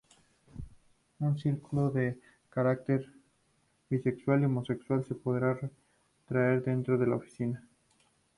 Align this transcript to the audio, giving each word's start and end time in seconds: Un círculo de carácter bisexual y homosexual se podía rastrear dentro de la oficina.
Un 1.19 1.37
círculo 1.37 1.91
de 1.91 2.17
carácter 2.49 3.05
bisexual 3.87 4.41
y 4.41 4.45
homosexual 4.45 5.05
se 5.05 5.13
podía 5.13 5.53
rastrear 6.25 6.63
dentro 6.63 6.97
de 6.97 7.05
la 7.05 7.17
oficina. 7.17 7.63